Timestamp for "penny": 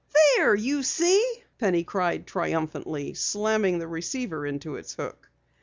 1.59-1.83